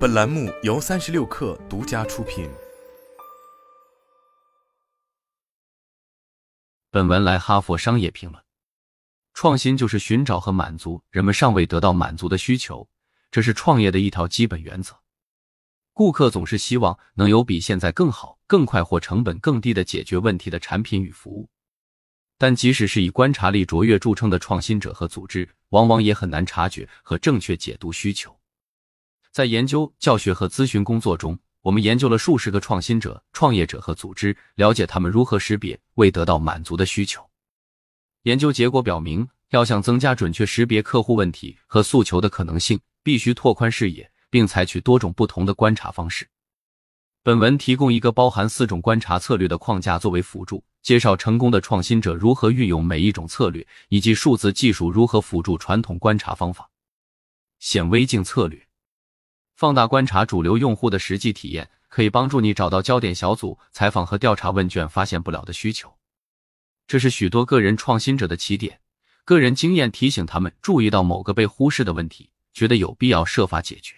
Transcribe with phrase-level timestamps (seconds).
[0.00, 2.48] 本栏目由三十六氪独家出品。
[6.90, 8.42] 本文来哈佛商业评论。
[9.34, 12.88] 创新就是寻找和满足人们尚未得到满足的需求，
[13.30, 14.98] 这是创业的一条基本原则。
[15.92, 21.46] 顾客总是希望能有比现在更好、更快或成本更低的解决问题的产品与服务。
[22.38, 28.39] 但即使是以观察力卓越著称的创新者和组织，往往也很难察觉和正确解读需求。
[29.32, 37.24] 在研究、教学和咨询工作中，我们研究了数十个创新者、创业者和组织，了解他们如何识别未得到满足的需求。
[38.24, 46.28] 研究结果表明，要想增加准确识别客户问题和诉求的可能性，必须拓宽视野，并采取多种不同的观察方式。
[47.22, 56.68] 本文提供一个包含四种观察策略的框架作为辅助，介绍成功的创新者如何运用每一种策略，以及数字技术如何辅助传统观察方法。
[57.60, 58.69] 显微镜策略。
[59.60, 65.94] 放大观察主流用户的实际体验，可以帮助你找到焦点小组采访和调查问卷发现不了的需求。
[66.86, 68.80] 这是许多个人创新者的起点。
[69.22, 73.96] 个人经验提醒他们注意到某个被忽视的问题，觉得有必要设法解决。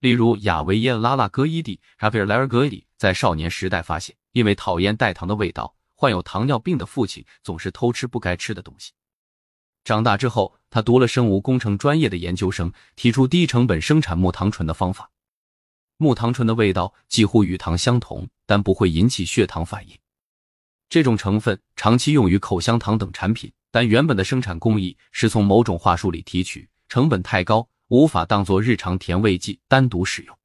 [0.00, 8.94] 例如，亚维耶·拉拉戈伊蒂 （Javier Larragoiti） 在少年时代发现，因为讨厌代糖的味道，患有糖尿病的父亲总是偷吃不该吃的东西。
[9.86, 15.08] 长大之后，他读了生物工程专业的研究生，提出低成本生产木糖醇的方法。
[15.96, 19.96] 木糖醇的味道几乎与糖相同，但不会引起血糖反应。
[20.88, 30.36] 这种成分长期用于口香糖等产品，但原本的生产工艺是从某种桦树里提取，成本太高，无法当做日常甜味剂单独使用。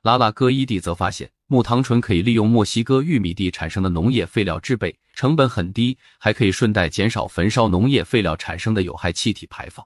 [0.00, 9.84] 拉拉戈伊蒂则发现，木糖醇可以利用墨西哥玉米地产生的农业废料制备，成本很低，还可以顺带减少焚烧农业废料产生的有害气体排放。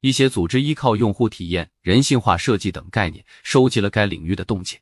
[0.00, 4.78] 一些组织依靠用户体验、人性化设计等概念，收集了该领域的洞见。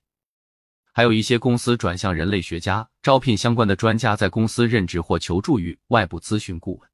[0.92, 6.90] 还有一些公司转向人类学家，招聘相关的专家在公司任职或求助于外部咨询顾问。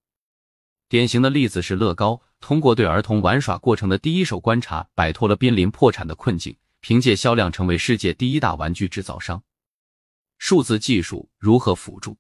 [0.89, 6.57] 典型的例子是乐高，通过对儿童玩耍过程的第一手观察，摆脱了濒临破产的困境。
[6.81, 9.43] 凭借销量成为世界第一大玩具制造商。
[10.39, 12.17] 数字技术如何辅助？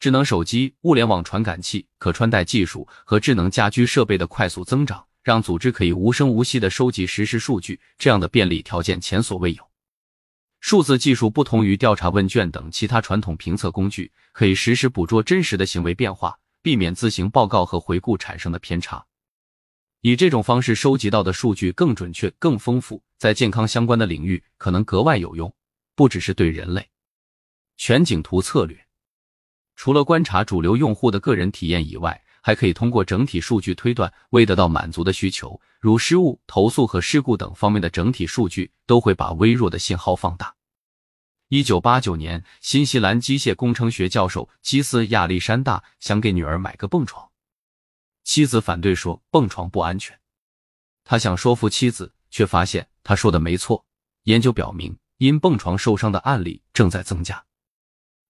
[0.00, 7.80] 智能手机、物联网传感器、可穿戴技术和智能家居设备的快速增长，让组织可以无声无息的收集实时数据。
[7.98, 9.68] 这样的便利条件前所未有。
[10.60, 19.04] 数字技术不同于调查问卷等其他传统评测工具，可以实时捕捉真实的行为变化，避免自行报告和回顾产生的偏差。
[20.00, 25.52] 以这种方式收集到的数据更准确、更丰富，在健康相关的领域可能格外有用，
[25.96, 26.88] 不只是对人类。
[27.76, 28.76] 全景图策略
[29.78, 40.52] 除了观察主流用户的个人体验以外，还可以通过整体数据推断未得到满足的需求，如失误、投诉和事故等方面的整体数据都会把微弱的信号放大。
[41.46, 47.30] 一九八九年，新西兰机械工程学教授基斯亚历山大想给女儿买个蹦床。
[48.24, 50.18] 妻子反对说蹦床不安全，
[51.04, 53.86] 他想说服妻子，却发现他说的没错。
[54.24, 57.44] 研究表明，因蹦床受伤的案例正在增加。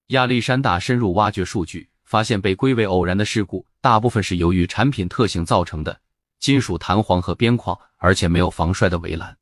[0.09, 6.01] 亚历山大深入挖掘数据，发现被归为偶然的事故大部分是由于产品特性造成的，
[6.39, 9.37] 金属弹簧和边框，而且没有防摔的围栏。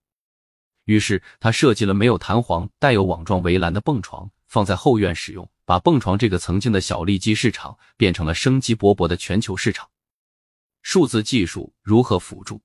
[0.86, 9.88] 于是他设计了没有弹簧、带有网状围栏的蹦床，放在后院使用，把蹦床这个曾经的小利基市场变成了生机勃勃的全球市场。
[10.82, 12.60] 数字技术如何辅助？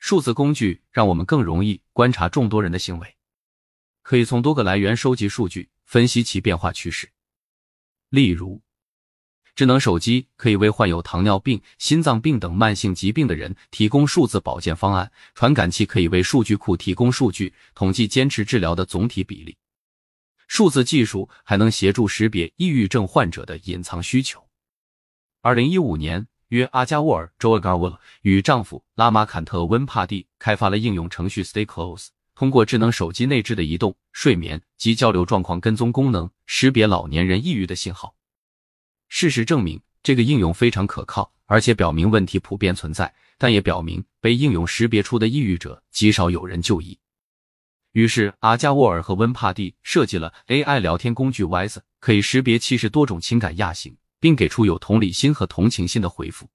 [0.00, 3.16] 数字工具让我们更容易观察众多人的行为，
[4.02, 7.10] 可以从多个来源收集数据，分析其变化趋势。
[8.10, 8.60] 例如，
[9.54, 19.56] 智能手机可以为患有糖尿病、心脏病等慢性疾病的人提供数字保健方案；传感器可以为数据库提供数据，统计坚持治疗的总体比例。
[20.48, 24.46] 数字技术还能协助识别抑郁症患者的隐藏需求。
[25.40, 26.26] 二零一五年。
[26.48, 38.14] 约阿加沃尔 （Joe g a r w e l 与丈夫拉马坎特·温帕蒂开发了应用程序 Stay Close，通过智能手机内置的移动、睡眠及交流状况跟踪功能，识别老年人抑郁的信号。
[39.08, 46.98] 事实证明，这个应用非常可靠，而且表明问题普遍存在，但也表明被应用识别出的抑郁者极少有人就医。
[47.92, 53.96] 于是，阿加沃尔和温帕蒂设计了 AI 聊天工具 Wise，可以识别七十多种情感亚型。
[54.24, 56.48] 并给出有同理心和同情心的回复。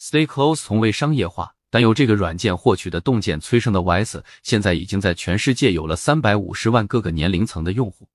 [0.00, 8.08] Stay Close 从未商业化，但由这个软件获取的洞见催生的 Ys，现在已经在全世界有了三百五十万各个年龄层的用户。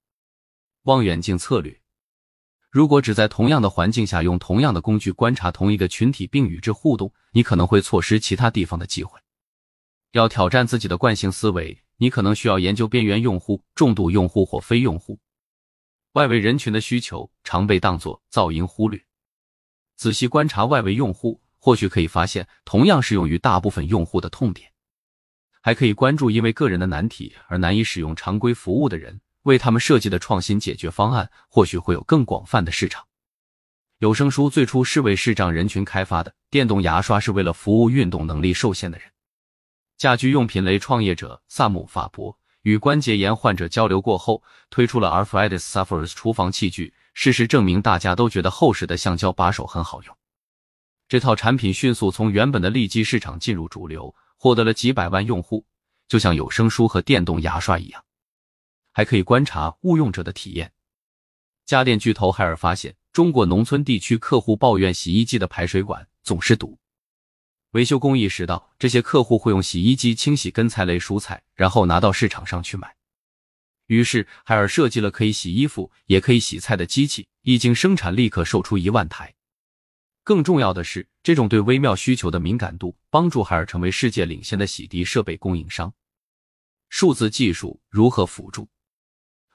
[0.83, 1.81] 望远镜策略：
[2.69, 9.17] 如果只在同样的环境下用同样的工具观察同一个群体并与之互动，你可能会错失其他地方的机会。
[10.11, 15.17] 要挑战自己的惯性思维，你可能需要研究边缘用户、重度用户或非用户。
[16.11, 19.01] 外围人群的需求常被当作噪音忽略。
[19.95, 24.71] 仔细观察外围用户，或许可以发现同样适用于大部分用户的痛点。
[25.61, 33.03] 还可以关注因为个人的难题而难以使用常规服务的人，为他们设计的创新解决方案或许会有更广泛的市场。
[33.97, 39.07] 有声书最初是为视障人群开发的，电动牙刷是为了服务运动能力受限的人。
[39.97, 46.93] 家居用品类创业者萨姆·法伯与关节炎患者交流过后，推出了 Arthritis Sufferers 厨房器具。
[47.15, 50.15] 事实证明，大家都觉得厚实的橡胶把手很好用。
[51.07, 55.65] 这套产品迅速从原本的利基市场进入主流，获得了几百万用户，
[56.07, 58.03] 就像有声书和电动牙刷一样。
[58.91, 60.71] 还可以观察误用者的体验。
[61.65, 66.77] 家电巨头海尔发现，中国农村地区客户抱怨洗衣机的排水管总是堵。
[67.71, 72.95] 维修工意识到，这些客户会用洗衣机清洗根菜类蔬菜，然后拿到市场上去卖。
[73.87, 79.35] 于是，海尔设计了可以洗衣服也可以洗菜的机器，一经生产立刻售出一万台。
[80.25, 85.93] 更重要的是，这种对微妙需求的敏感度帮助海尔成为世界领先的洗涤设备供应商。
[86.89, 88.67] 数字技术如何辅助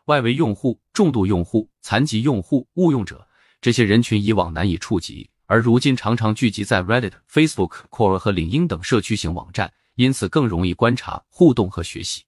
[0.04, 3.26] 外围用户、重度用户、残疾用户、误用者
[3.60, 4.22] 这些人群？
[4.22, 5.28] 以往难以触及。
[5.46, 12.22] 而如今常常聚集在 Reddit、Facebook、Core 和领英等社区型网站，因此更容易观察、互动和学习。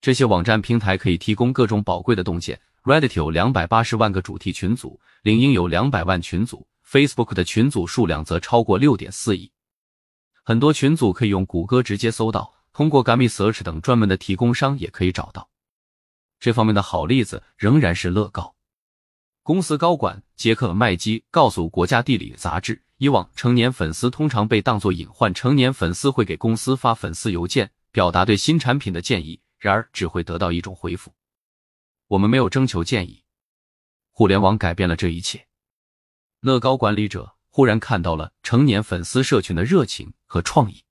[0.00, 2.60] 这些网站平台可以提供各种宝贵的洞见。
[2.82, 9.50] Reddit 有两百八十万个主题群组，领英有两百万群组，Facebook 的群组数量则超过六点四亿。
[10.44, 15.50] 很多群组可以用谷歌直接搜到，通过 Gummy Search 等专门的提供商也可以找到。
[16.38, 18.54] 这方面的好例子仍然是乐高。
[19.42, 31.12] 公司高管杰克麦基告诉《国家地理》杂志，以往成年粉丝通常被当作隐患，成年粉丝会给公司发粉丝邮件，表达对新产品的建议，然而只会得到一种回复
[32.06, 33.24] ：“我们没有征求建议。”
[34.12, 35.44] 互联网改变了这一切。
[36.44, 40.84] 乐高管理者忽然看到了成年粉丝社群的热情和创意。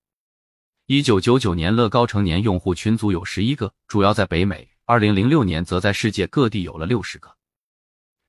[0.87, 7.31] 一九九九年，乐高成年用户群组有十一个，主要在北美；二零零六年，则在世界各地有了六十个。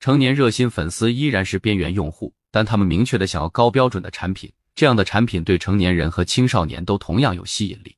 [0.01, 4.53] 成年热心粉丝依然是边缘用户，但他们明确的想要高标准的产品。
[4.75, 7.97] 这样的产品对成年人和青少年都同样有吸引力。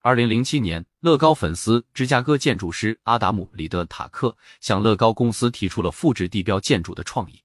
[0.00, 7.38] 二零零七年，乐高粉丝芝加哥建筑师阿达姆·里德塔克向乐高公司提出了复制地标建筑的创意。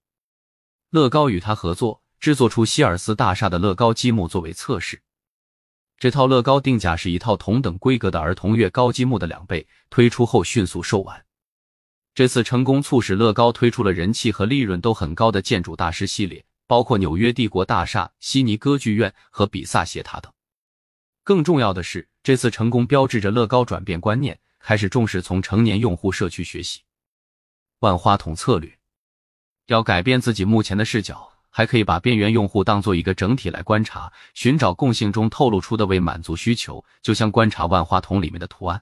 [0.96, 5.02] 乐高与他合作，制作出希尔斯大厦的乐高积木作为测试。
[5.98, 11.26] 这套乐高定价是一套同等规格的儿童乐高积木的两倍，推出后迅速售完。
[12.14, 20.32] 这次成功促使乐高推出了人气和利润都很高的建筑大师系列，包括纽约帝国大厦、悉尼歌剧院和比萨斜塔等。
[21.26, 26.84] 更重要的是，这次成功标志着乐高转变观念，开始重视从成年用户社区学习。
[27.80, 28.80] 万花筒策略
[29.68, 38.82] 要改变自己目前的视角，还可以把边缘用户当做一个整体来观察，寻找共性中透露出的未满足需求，就像观察万花筒里面的图案。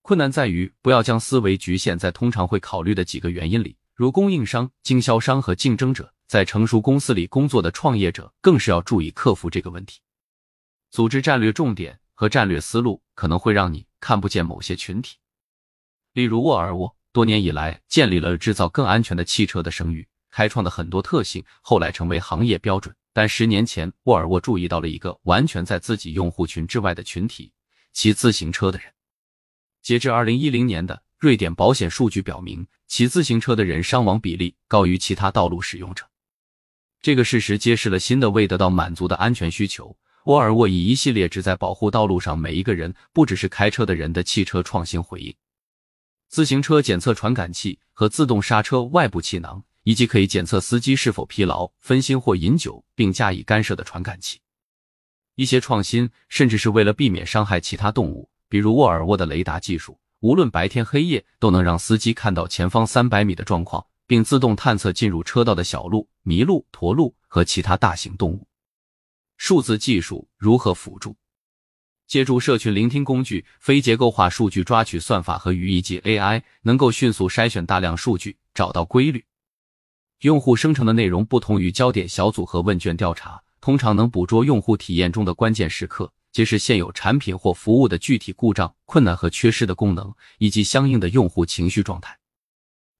[0.00, 6.12] 困难在于不要将思维局限在通常会考虑的几个原因里，如供应商、经销商和竞争者。
[6.28, 10.00] 在成熟公司里工作的创业者更是要注意克服这个问题。
[10.90, 15.18] 组织战略重点和战略思路可能会让你看不见某些群体，
[16.14, 22.94] 例如沃尔沃多年以来建立了制造更安全的汽车的声誉，开创的很多特性后来成为行业标准。
[23.12, 27.52] 但十年前，沃尔沃注意到了一个完全在自己用户群之外的群体——
[27.92, 28.88] 骑自行车的人。
[29.82, 36.08] 截至二零一零年的瑞典保险数据表明，骑自行车的人伤亡比例高于其他道路使用者。
[37.02, 39.94] 这个事实揭示了新的未得到满足的安全需求。
[40.24, 45.34] 沃尔沃以一系列旨在保护道路上每一个人，不只是开车的人的汽车创新回应：
[46.32, 54.40] 自行车检测传感器和自动刹车外部气囊，以及可以检测司机是否疲劳、分心或饮酒并加以干涉的传感器。
[55.34, 58.30] 一些创新甚至是为了避免伤害其他动物。
[58.48, 68.48] 比如沃尔沃的雷达技术，无论白天黑夜都能让司机看到前方三百米的状况，并自动探测进入车道的小鹿、麋鹿、驼鹿和其他大型动物。
[69.36, 71.14] 数字技术如何辅助？
[72.12, 79.24] 借助社群聆听工具、非结构化数据抓取算法和语义及 AI，能够迅速筛选大量数据，找到规律。
[80.20, 86.12] 用户生成的内容不同于焦点小组和问卷调查，通常能捕捉用户体验中的关键时刻。
[86.32, 92.18] 揭示现有产品或服务的具体故障、困难和缺失的功能，以及相应的用户情绪状态。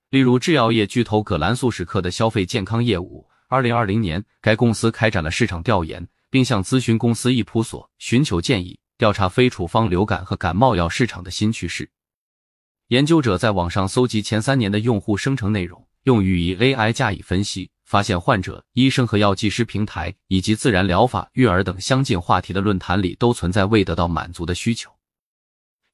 [0.09, 11.91] 例如，制药业巨头葛兰素史克的消费健康业务，二零二零年，该公司开展了市场调研，并向咨询公司易普所寻求建议，调查非处方流感和感冒药市场的新趋势。
[12.87, 24.89] 研究者在网上搜集前三年的用户生成内容，用语义 AI 加以分析，发现患者、医生和药剂师平台以及自然疗法、育儿等相近话题的论坛里都存在未得到满足的需求。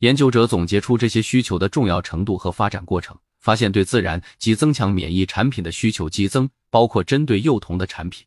[0.00, 8.26] 研究者总结出这些需求的重要程度和发展过程，发现对自然及增强免疫产品的需求激增，包括针对幼童的产品。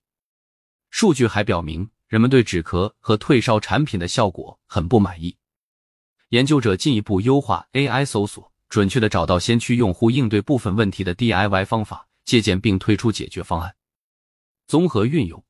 [0.89, 5.37] 数据还表明，人们对止咳和退烧产品的效果很不满意。
[6.27, 8.51] 研究者进一步优化 AI 搜索。
[8.67, 13.75] 准确的找到先驱用户应对部分问题的 DIY 方法，借鉴并推出解决方案。
[14.65, 15.43] 综合运用，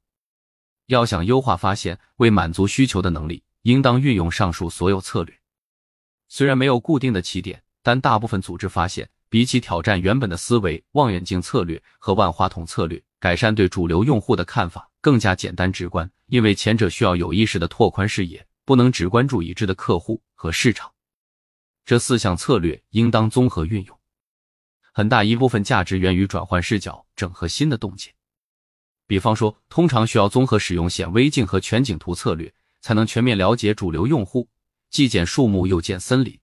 [0.87, 5.39] 要想优化发现为满足需求的能力，应当运用上述所有策略。
[6.29, 20.89] 虽然没有固定的起点，但大部分组织发现，比起挑战原本的思维望远镜策略和万花筒策略，改善对主流用户的看法更加简单直观，因为前者需要有意识的拓宽视野，不能只关注已知的客户和市场。
[21.83, 23.99] 这四项策略应当综合运用，
[24.93, 28.13] 很大一部分价值源于转换视角、整合新的洞见。
[29.07, 34.47] 比方说，通常需要综合使用显微镜和全景图策略，才能全面了解主流用户，
[34.89, 36.39] 既见树木又见森林。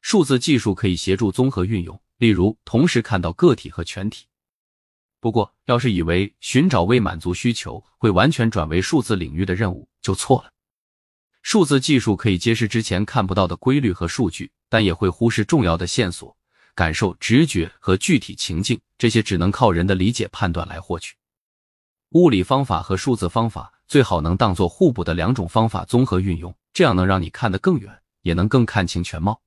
[0.00, 4.28] 数字技术可以协助综合运用，例如同时看到个体和全体。
[5.24, 10.50] 不过，要是以为寻找未满足需求会完全转为数字领域的任务，就错了。
[11.40, 16.36] 数字技术可以揭示之前看不到的规律和数据，但也会忽视重要的线索、
[16.74, 21.14] 感受、直觉和具体情境，这些只能靠人的理解判断来获取。
[22.10, 27.90] 物理方法和数字方法最好能当做互补的两种方法综合运用，这样能让你看得更远，
[28.20, 29.40] 也能更看清全貌。